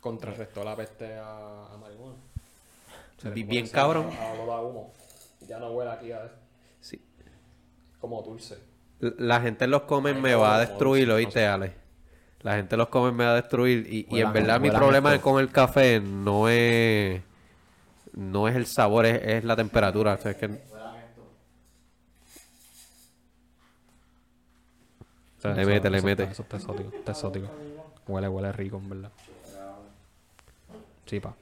[0.01, 2.17] Contrarrestó la peste a, a marihuana.
[3.31, 4.11] Se le bien cabrón.
[4.19, 4.93] A, a olor a humo.
[5.49, 6.31] Ya no huele aquí a
[6.81, 7.01] Sí.
[8.01, 8.59] como dulce.
[9.01, 11.75] La gente los come me va a destruir, oíste, Ale.
[12.43, 13.87] La gente los come me va a destruir.
[13.93, 15.25] Y, y en verdad mi problema esto.
[15.31, 17.21] con el café no es...
[18.15, 20.15] No es el sabor, es, es la temperatura.
[20.15, 20.47] O sea, es que...
[20.47, 20.59] O
[25.41, 26.23] sea, Le eso- mete, le eso mete.
[26.23, 27.49] Está, eso está exótico, está exótico.
[28.09, 29.11] Huele, huele rico, en verdad.
[31.07, 31.35] Sí, pa.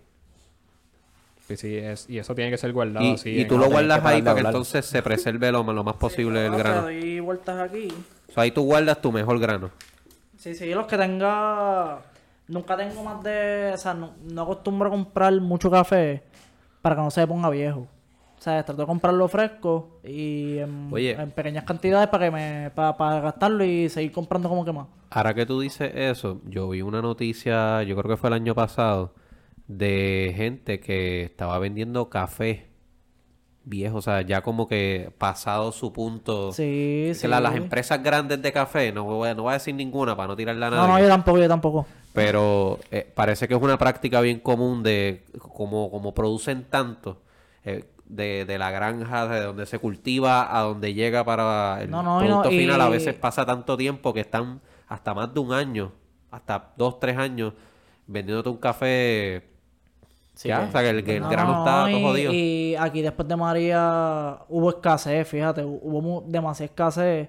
[1.48, 3.40] Sí, sí, es, y eso tiene que ser guardado Y, así.
[3.40, 4.46] y tú lo guardas que ahí para que hablar.
[4.52, 6.82] entonces se preserve lo, lo más posible el Te grano.
[6.82, 7.88] doy vueltas aquí.
[8.28, 9.70] O sea, ahí tú guardas tu mejor grano.
[10.38, 11.98] Sí, sí, los que tenga...
[12.48, 13.72] Nunca tengo más de...
[13.74, 16.22] O sea, no, no acostumbro a comprar mucho café
[16.82, 17.86] para que no se ponga viejo.
[18.38, 21.12] O sea, trato de comprarlo fresco y en, Oye.
[21.12, 24.86] en pequeñas cantidades para que me para, para gastarlo y seguir comprando como que más.
[25.08, 28.54] Ahora que tú dices eso, yo vi una noticia, yo creo que fue el año
[28.54, 29.12] pasado,
[29.66, 32.68] de gente que estaba vendiendo café
[33.66, 36.52] viejo, o sea, ya como que pasado su punto.
[36.52, 37.26] Sí, sí.
[37.26, 40.28] la- las empresas grandes de café, no voy, a, no voy a decir ninguna para
[40.28, 40.82] no tirarla a nadie.
[40.86, 41.86] No, no, yo tampoco, yo tampoco.
[42.12, 47.22] Pero eh, parece que es una práctica bien común de como, como producen tanto,
[47.64, 52.44] eh, de, de la granja, de donde se cultiva a donde llega para el No,
[52.44, 55.90] final, a veces pasa tanto tiempo que están hasta más de un año,
[56.30, 57.54] hasta dos, tres años,
[58.06, 59.53] vendiéndote un café.
[60.34, 62.32] Sí, ya, que- o sea, que el, que el No, grano no, está todo jodido.
[62.32, 67.28] y aquí después de María hubo escasez, fíjate, hubo demasiada escasez,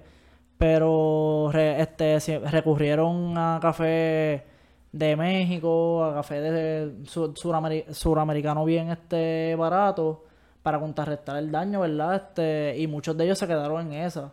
[0.58, 2.18] pero re- este
[2.50, 4.44] recurrieron a café
[4.92, 10.24] de México, a café de sur- surameri- suramericano bien este barato
[10.62, 12.14] para contrarrestar el daño, ¿verdad?
[12.16, 14.32] Este, y muchos de ellos se quedaron en esa.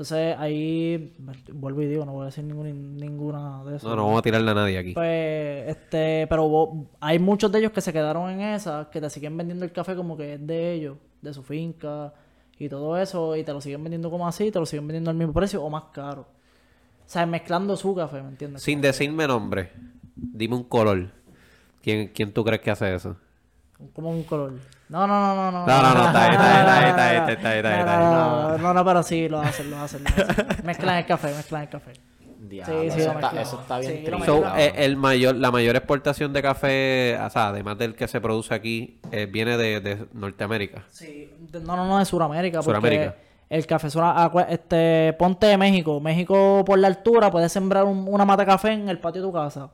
[0.00, 1.14] Entonces ahí
[1.52, 3.84] vuelvo y digo, no voy a decir ningún- ninguna de esas.
[3.90, 4.94] No, no vamos a tirarle a nadie aquí.
[4.94, 9.36] Pues, este, pero hay muchos de ellos que se quedaron en esa, que te siguen
[9.36, 12.14] vendiendo el café como que es de ellos, de su finca
[12.58, 15.18] y todo eso, y te lo siguen vendiendo como así, te lo siguen vendiendo al
[15.18, 16.22] mismo precio o más caro.
[16.22, 18.62] O sea, mezclando su café, ¿me entiendes?
[18.62, 19.70] Sin decirme nombre,
[20.16, 21.10] dime un color.
[21.82, 23.16] ¿Quién, ¿Quién tú crees que hace eso?
[23.92, 24.54] Como un color.
[24.90, 25.66] No, no, no, no, no.
[25.66, 27.78] No, no, no, está ahí, está ahí, está ahí, está ahí, está ahí, está ahí,
[27.80, 28.60] está ahí.
[28.60, 30.02] No, no, pero sí, lo hacen, lo hacen.
[30.04, 30.46] Lo hacen.
[30.64, 31.92] mezclan el café, mezclan el café.
[32.40, 33.48] Diablo, sí, eso, lo está, mezclamos.
[33.48, 37.30] eso está bien Sí, triste, So, eh, el mayor, la mayor exportación de café, o
[37.30, 40.82] sea, además del que se produce aquí, eh, viene de, de Norteamérica.
[40.90, 42.58] Sí, de- no, no, no, de Sudamérica.
[42.58, 43.14] Porque Suramérica.
[43.48, 46.00] el café, sura- acua- este, ponte de México.
[46.00, 49.28] México, por la altura, puedes sembrar un- una mata de café en el patio de
[49.28, 49.70] tu casa.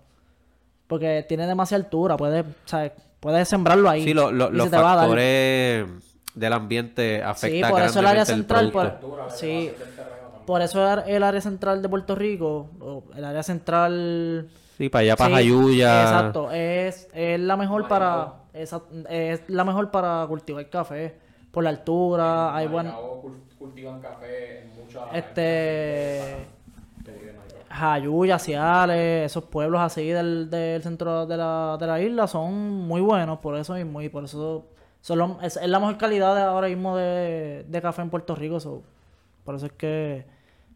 [0.87, 2.93] Porque tiene demasiada altura, puedes, o sea,
[3.27, 4.05] puedes sembrarlo ahí.
[4.05, 5.05] Sí, lo- lo- y los se te va a dar.
[5.07, 5.87] factores
[6.35, 9.01] del ambiente Sí, afectan por eso el área el central, producto.
[9.09, 9.73] por, sí,
[10.47, 15.01] por eso el- el área central de Puerto Rico, o el área central Sí, para
[15.03, 16.03] allá, para Sí, Jayuya.
[16.03, 21.17] Exacto, es, es la mejor para esa- es la mejor para cultivar café
[21.51, 22.93] por la altura, hay buen
[23.59, 25.03] cultivan café en muchas...
[25.15, 26.47] este
[27.77, 32.55] Jayuya, Ciales, esos pueblos así del, del centro de la, de la isla son
[32.87, 34.67] muy buenos por eso mismo y por eso
[35.01, 38.35] son los- es, es la mejor calidad de ahora mismo de, de café en Puerto
[38.35, 38.83] Rico, so,
[39.45, 40.25] por eso es que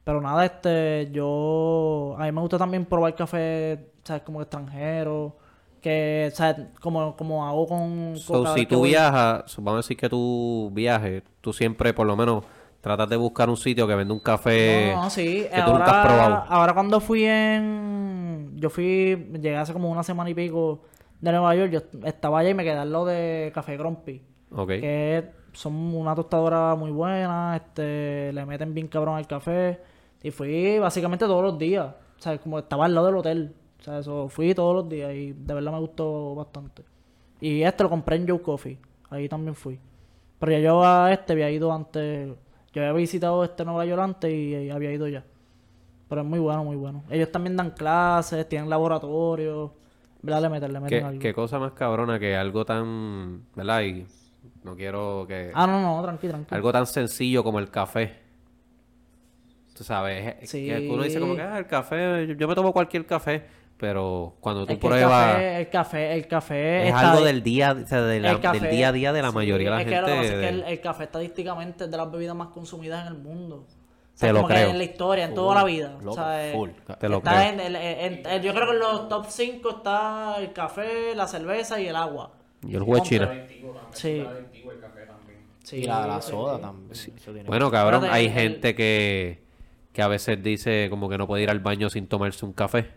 [0.05, 5.37] pero nada, este yo a mí me gusta también probar café, sabes, como extranjero,
[5.81, 9.97] que sabes, como como hago con, con So, si tú voy- viajas, vamos a decir
[9.97, 12.45] que tú viajes, tú siempre por lo menos
[12.81, 15.47] tratas de buscar un sitio que venda un café No, no, sí.
[15.53, 16.45] que tú nunca has probado.
[16.49, 18.53] ahora cuando fui en...
[18.57, 19.29] Yo fui...
[19.33, 20.83] Llegué hace como una semana y pico
[21.21, 21.71] de Nueva York.
[21.71, 24.23] Yo estaba allá y me quedé al lado de Café Grumpy.
[24.53, 24.69] Ok.
[24.69, 27.57] Que son una tostadora muy buena.
[27.57, 28.33] Este...
[28.33, 29.81] Le meten bien cabrón al café.
[30.23, 31.87] Y fui básicamente todos los días.
[32.19, 33.55] O sea, como estaba al lado del hotel.
[33.79, 34.29] O sea, eso...
[34.29, 36.83] Fui todos los días y de verdad me gustó bastante.
[37.41, 38.79] Y este lo compré en Joe Coffee.
[39.11, 39.79] Ahí también fui.
[40.39, 42.31] Pero ya yo a este había ido antes.
[42.73, 45.25] Yo había visitado este Nueva York antes y, y había ido ya.
[46.09, 47.05] Pero es muy bueno, muy bueno.
[47.11, 49.71] Ellos también dan clases, tienen laboratorios.
[50.23, 50.43] ¿Verdad?
[50.43, 51.21] Le meten, le meten ¿Qué, algo.
[51.21, 53.83] qué cosa más cabrona que algo tan, ¿verdad?
[53.83, 54.07] Y
[54.65, 55.51] no quiero que...
[55.55, 56.55] Ah, no, no, tranqui, tranqui.
[56.55, 58.19] Algo tan sencillo como el café.
[59.75, 60.67] Tú sabes, Sí.
[60.67, 63.47] que uno dice como que ah, el café, yo me tomo cualquier café,
[63.81, 67.25] pero cuando tú Es que el pruebas café, el café, el café es está algo
[67.25, 69.31] de- del día, o sea, de la- el café- del día a día de la
[69.31, 70.49] sí, mayoría de la es que lo que gente.
[70.49, 73.57] es que el, café estadísticamente es de las bebidas más consumidas en el mundo.
[73.57, 74.71] O Te sea, lo como que creo.
[74.71, 75.97] en la historia, en toda la vida.
[76.03, 76.71] Loco, o sea, full.
[76.99, 77.53] Te lo está creo.
[77.55, 81.27] en el- en- en- yo creo que en los top 5 está el café, la
[81.27, 82.33] cerveza y el agua.
[82.67, 83.33] Y el jugo de China.
[83.93, 84.23] Sí.
[85.73, 86.91] y la, la soda también.
[86.93, 89.43] eso tiene- Bueno, cabrón, hay el- gente que,
[89.93, 92.91] que a veces dice como que no puede ir al baño sin tomarse un café.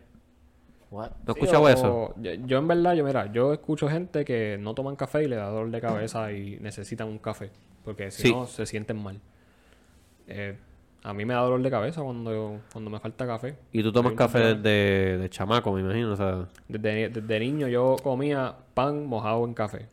[0.93, 1.09] What?
[1.25, 2.13] ¿No has escuchado eso?
[2.17, 5.35] Yo, yo en verdad, yo mira, yo escucho gente que no toman café y le
[5.37, 7.49] da dolor de cabeza y necesitan un café.
[7.83, 8.31] Porque si Sí.
[8.31, 9.19] no, se sienten mal.
[10.27, 10.55] Eh,
[11.03, 13.57] a mí me da dolor de cabeza cuando, cuando me falta café.
[13.71, 16.13] Y tú tomas café desde de chamaco, me imagino.
[16.13, 19.87] O sea, Desde, desde niño yo comía pan mojado en café.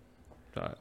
[0.50, 0.76] O sea,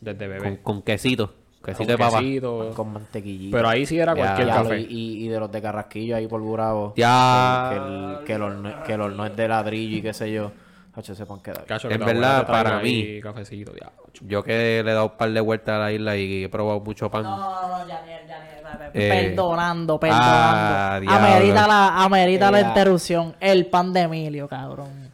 [0.00, 0.60] desde con, bebé.
[0.62, 1.32] con quesito.
[1.64, 2.18] Quesito de papa.
[2.18, 2.72] quesito.
[2.74, 3.56] Con mantequillita.
[3.56, 4.80] Pero ahí sí era cualquier café.
[4.80, 6.92] Y, de los de Carrasquillo ahí por Burabo.
[6.96, 7.68] Ya.
[7.70, 10.50] Que, el, que, el horno, que el horno es de ladrillo y qué sé yo.
[10.94, 11.64] Hacho, sepan quedar.
[11.64, 13.90] Cacho, que En verdad, para mí- Cafecito, ya.
[14.20, 16.80] Yo que le he dado un par de vueltas a la isla y he probado
[16.80, 17.22] mucho pan.
[17.22, 21.00] No, no, no, Janiel, Janiel, Eh, perdonando, ah, perdonando.
[21.00, 21.26] diablo.
[21.26, 22.68] amerita la, amerita la Ya.
[22.68, 23.34] interrupción.
[23.40, 25.10] El pan de Emilio, cabrón.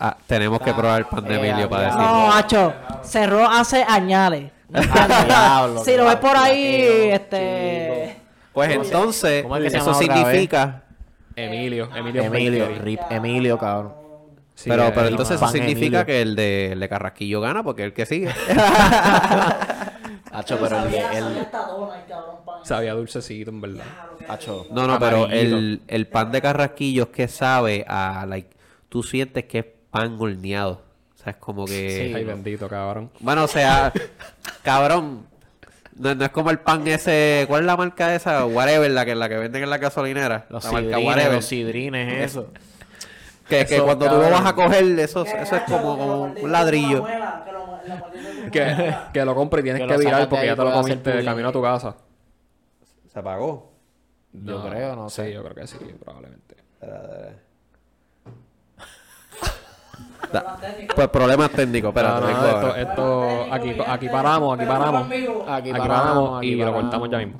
[0.00, 2.06] Ah, tenemos que probar el pan de Emilio para decirlo.
[2.06, 4.50] No, hacho, cerró hace añales.
[5.26, 8.16] Diablo, si lo ves por ahí, este...
[8.52, 10.82] Pues entonces, ¿Cómo es que se eso significa...
[11.36, 12.22] Emilio, Emilio.
[12.22, 12.68] Emilio.
[12.80, 13.92] Rip Emilio, cabrón.
[14.54, 16.06] Sí, pero, pero entonces eso significa Emilio.
[16.06, 18.28] que el de, el de Carrasquillo gana porque es el que sigue.
[20.32, 21.46] Hacho, pero el, Sabía- el,
[22.64, 23.84] sabía dulcecito, en verdad.
[24.28, 28.50] hacho, No, no, pero el pan de carrasquillo es que sabe a, like,
[28.88, 30.82] tú sientes que es pan horneado.
[31.24, 31.90] O sea, es como que...
[32.08, 32.12] Sí.
[32.14, 33.10] Ay, bendito, cabrón.
[33.20, 33.92] Bueno, o sea,
[34.62, 35.26] cabrón.
[35.96, 37.44] No, no es como el pan ese...
[37.48, 38.44] ¿Cuál es la marca esa?
[38.46, 40.46] Whatever, la que, la que venden en la gasolinera.
[40.50, 41.32] los la marca Whatever.
[41.34, 42.50] los sidrines, eso.
[43.48, 44.42] Que, que Eso, cuando tú lo cabrón.
[44.42, 47.04] vas a coger, eso, Que, eso es como, que un ladrillo.
[48.50, 51.10] que Que, que lo compre y tienes Que que, virar porque ya te lo comiste
[51.10, 51.96] de camino a tu casa.
[53.12, 53.72] Se apagó.
[54.32, 55.26] Yo creo, no sé.
[55.26, 56.56] Sí, yo creo que sí, probablemente.
[56.80, 57.43] Problemas
[60.94, 65.06] Pues problemas técnicos, espérate, No, no, esto, esto, aquí, aquí paramos, aquí paramos.
[65.48, 67.38] Aquí, Aquí paramos, y lo cortamos ya mismo.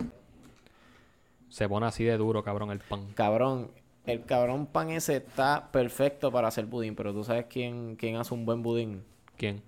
[1.48, 3.06] Se pone así de duro, cabrón, el pan.
[3.14, 3.70] Cabrón,
[4.06, 8.34] el cabrón pan ese está perfecto para hacer budín, pero tú sabes quién, quién hace
[8.34, 9.04] un buen budín.
[9.36, 9.62] ¿Quién?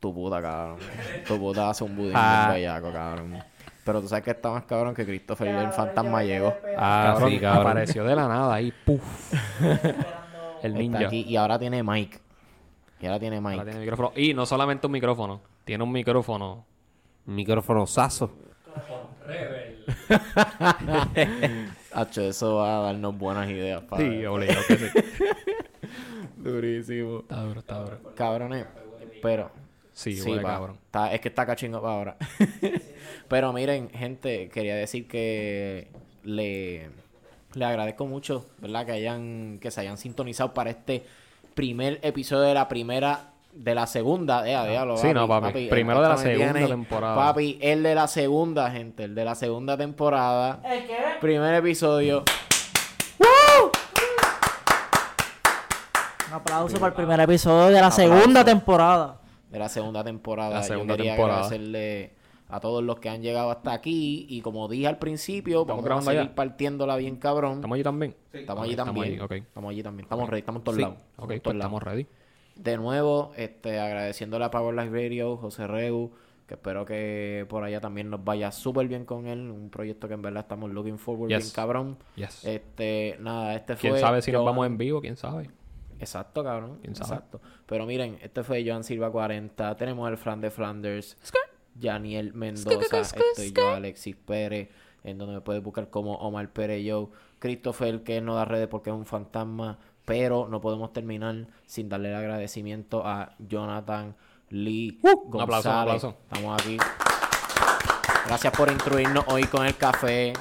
[0.00, 0.78] Tu puta, cabrón.
[1.26, 2.50] Tu puta hace un budín Ah.
[2.52, 3.38] bellaco, cabrón.
[3.84, 6.54] Pero tú sabes que está más cabrón que Christopher el fantasma llegó.
[6.76, 7.66] Ah, cabrón, sí, cabrón.
[7.66, 9.32] apareció de la nada ahí, puf.
[10.62, 11.06] el Está ninja.
[11.06, 12.20] aquí y ahora tiene mic.
[13.00, 13.52] Y ahora tiene mic.
[13.52, 14.12] Ahora tiene micrófono.
[14.16, 16.64] Y no solamente un micrófono, tiene un micrófono.
[17.26, 18.34] Micrófono sazo.
[21.92, 24.20] Hacho, eso va a darnos buenas ideas, padre.
[24.20, 24.86] Sí, obligado que sí.
[26.36, 27.20] Durísimo.
[27.20, 28.14] Está duro, está duro.
[28.14, 28.66] Cabrones,
[29.22, 29.50] pero...
[29.92, 30.76] Sí, pa, cabrón.
[30.86, 32.16] está- es que está cachingo para ahora.
[33.28, 35.86] pero miren, gente, quería decir que
[36.24, 36.90] le,
[37.54, 38.86] le agradezco mucho, ¿verdad?
[38.86, 41.04] Que hayan, que se hayan sintonizado para este
[41.54, 45.68] primer episodio de la primera, de la segunda, eh, diablo, Sí, no, papi.
[45.68, 47.14] Primero de la segunda temporada.
[47.16, 50.60] Papi, el de la segunda, gente, el de la segunda temporada.
[50.64, 50.96] ¿El qué?
[51.20, 52.24] Primer episodio.
[56.28, 59.18] Un aplauso para el primer episodio de la segunda temporada.
[59.50, 60.50] de la segunda temporada.
[60.54, 61.38] La segunda Yo quería temporada.
[61.44, 62.14] agradecerle
[62.48, 66.08] a todos los que han llegado hasta aquí y como dije al principio, ¿Estamos vamos
[66.08, 67.54] a seguir partiéndola bien cabrón.
[67.56, 68.14] ¿Estamos allí también?
[68.32, 69.42] Estamos Ok, allí estamos también.
[69.44, 70.04] Estamos allí también.
[70.04, 70.82] Estamos ready, estamos en todos Sí.
[70.82, 70.96] lados.
[71.16, 71.72] Ok, en pues todos lados.
[71.72, 72.06] estamos ready.
[72.56, 76.12] De nuevo, este, agradeciéndole a Power Life Radio, José Regu,
[76.46, 79.50] que espero que por allá también nos vaya súper bien con él.
[79.50, 81.44] Un proyecto que en verdad estamos looking forward Yes.
[81.44, 81.96] bien cabrón.
[82.16, 82.44] Yes.
[82.44, 83.90] Este, nada, este fue.
[83.90, 85.00] ¿Quién sabe si nos vamos en vivo?
[85.00, 85.50] ¿Quién sabe?
[85.98, 86.78] Exacto, cabrón.
[86.82, 87.14] ¿Quién sabe?
[87.14, 87.40] Exacto.
[87.66, 89.74] Pero miren, este fue Joan Silva 40.
[89.76, 91.16] Tenemos el Fran de Flanders.
[91.80, 93.00] Janiel Mendoza.
[93.00, 94.68] Estoy yo, Alexis Pérez.
[95.02, 97.10] En donde me puedes buscar como Omar Pérez Yo.
[97.38, 99.78] Christopher, que no da redes porque es un fantasma.
[100.06, 104.14] Pero no podemos terminar sin darle el agradecimiento a Jonathan
[104.50, 106.04] Lee Uh, un aplauso, un González.
[106.04, 106.16] aplauso.
[106.32, 106.76] Estamos aquí.
[108.26, 110.32] Gracias por instruirnos hoy con el café.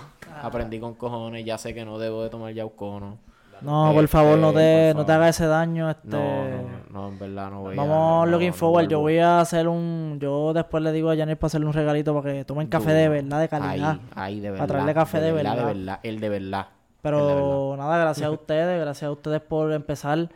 [0.42, 1.46] Aprendí con cojones.
[1.46, 3.20] Ya sé que no debo de tomar yaucono.
[3.64, 5.90] No, por favor, no Este, te, no te hagas ese daño.
[5.90, 6.08] Este...
[6.10, 7.78] No, no, no, en verdad no voy a...
[7.78, 8.88] Vamos no, looking no forward.
[8.88, 9.02] Yo vuelvo.
[9.02, 10.18] voy a hacer un.
[10.22, 13.10] Yo después le digo a Janet para hacerle un regalito para que tomen café de
[13.10, 14.00] verdad, de calidad.
[14.16, 14.58] Ahí, ahí, de verdad.
[14.60, 15.56] Para traerle café de De verdad.
[15.66, 16.00] verdad, el de verdad.
[16.04, 16.68] El de verdad.
[17.02, 20.30] Pero nada, gracias a ustedes, gracias a ustedes por empezar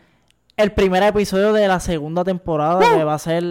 [0.56, 3.44] el primer episodio de la segunda temporada que va a ser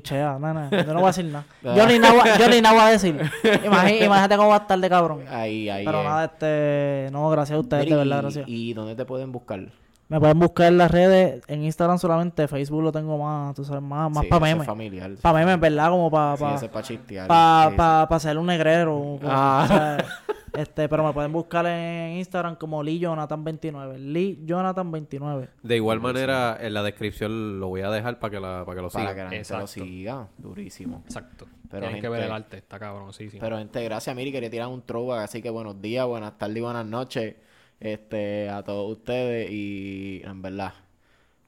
[0.00, 0.38] pichea,
[0.70, 1.44] yo no voy a decir nada.
[1.62, 3.20] Yo ni nada, voy- yo ni nada voy a decir.
[3.64, 5.24] Imagínate cómo va a estar de cabrón.
[5.28, 5.84] Ahí, ahí.
[5.84, 6.04] Pero eh.
[6.04, 8.48] nada, este, no, gracias a ustedes, Mira, de verdad, gracias.
[8.48, 9.60] ¿Y dónde te pueden buscar?
[10.08, 13.82] Me pueden buscar en las redes, en Instagram solamente, Facebook lo tengo más, tú sabes,
[13.82, 14.66] más, más Sí, para memes.
[14.66, 15.10] familiar.
[15.20, 15.90] Para memes, ¿verdad?
[15.90, 17.28] Como para Sí, ese es para chistear.
[17.28, 18.94] pa, Sí, pa, pa hacer un negrero.
[18.94, 19.60] como- Ah.
[19.64, 19.96] o sea,
[20.54, 23.98] este, pero me pueden buscar en Instagram como Lee Jonathan 29.
[23.98, 25.50] Lee Jonathan 29.
[25.62, 28.82] De igual manera, en la descripción lo voy a dejar para que, la, para que
[28.82, 28.96] lo sí.
[28.96, 29.14] Para sigan.
[29.16, 29.60] que la gente Exacto.
[29.60, 30.28] lo siga.
[30.38, 31.02] Durísimo.
[31.04, 31.44] Exacto.
[31.70, 33.36] Pero, Tienen que gente- ver el arte, está cabrón, sí, sí.
[33.38, 36.60] Pero gente, gracias Miri, quería tirar un throwback, así que buenos días, buenas tardes y
[36.62, 37.34] buenas noches
[37.80, 40.74] este, a todos ustedes y en verdad,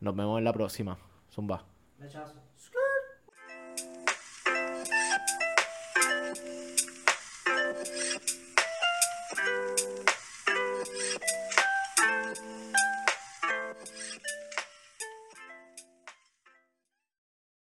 [0.00, 0.98] nos vemos en la próxima.
[1.32, 1.64] Zumba.